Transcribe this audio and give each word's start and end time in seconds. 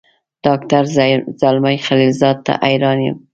ډاکټر 0.45 0.83
زلمي 1.41 1.77
خلیلزاد 1.85 2.37
ته 2.45 2.53
حیران 2.63 2.99
یم. 3.05 3.17